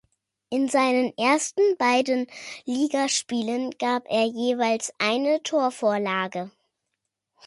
In 0.49 0.67
seinen 0.67 1.15
ersten 1.15 1.77
beiden 1.77 2.25
Ligaspielen 2.65 3.69
gab 3.77 4.09
er 4.09 4.25
jeweils 4.25 4.91
eine 4.97 5.43
Torvorlage. 5.43 6.49